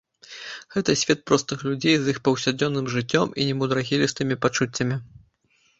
Гэта 0.75 0.95
свет 1.01 1.21
простых 1.31 1.59
людзей 1.69 1.95
з 1.99 2.05
іх 2.15 2.21
паўсядзённым 2.29 2.91
жыццём 2.95 3.27
і 3.43 3.49
немудрагелістымі 3.53 4.41
пачуццямі. 4.47 5.01